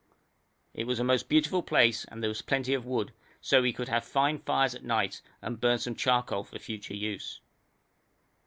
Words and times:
It 0.73 0.87
was 0.87 0.99
a 0.99 1.03
most 1.03 1.29
beautiful 1.29 1.61
place 1.61 2.05
and 2.05 2.23
there 2.23 2.27
was 2.27 2.41
plenty 2.41 2.73
of 2.73 2.87
wood, 2.87 3.13
so 3.39 3.61
we 3.61 3.71
could 3.71 3.87
have 3.87 4.03
fine 4.03 4.39
fires 4.39 4.73
at 4.73 4.83
night 4.83 5.21
and 5.43 5.61
burn 5.61 5.77
some 5.77 5.93
charcoal 5.93 6.43
for 6.43 6.57
future 6.57 6.95
use. 6.95 7.39